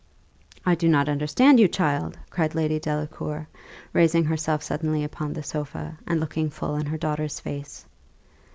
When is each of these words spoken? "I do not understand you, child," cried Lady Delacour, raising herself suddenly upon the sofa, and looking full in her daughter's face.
"I 0.65 0.73
do 0.73 0.89
not 0.89 1.07
understand 1.07 1.59
you, 1.59 1.67
child," 1.67 2.17
cried 2.31 2.55
Lady 2.55 2.79
Delacour, 2.79 3.47
raising 3.93 4.23
herself 4.25 4.63
suddenly 4.63 5.03
upon 5.03 5.33
the 5.33 5.43
sofa, 5.43 5.99
and 6.07 6.19
looking 6.19 6.49
full 6.49 6.73
in 6.73 6.87
her 6.87 6.97
daughter's 6.97 7.39
face. 7.39 7.85